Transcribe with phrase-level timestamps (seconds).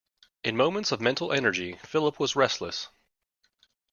[0.43, 2.87] In moments of mental energy Philip was restless.